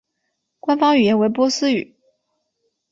[0.59, 1.95] 官方语言为波斯语。